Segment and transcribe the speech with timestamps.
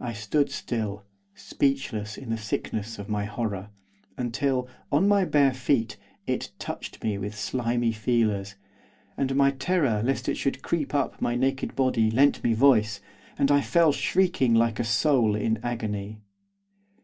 [0.00, 3.70] I stood still, speechless in the sickness of my horror.
[4.16, 8.56] Until, on my bare feet, it touched me with slimy feelers,
[9.16, 13.00] and my terror lest it should creep up my naked body lent me voice,
[13.38, 16.18] and I fell shrieking like a soul in agony.